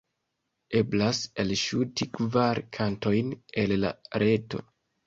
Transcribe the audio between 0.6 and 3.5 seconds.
Eblas elŝuti kvar kantojn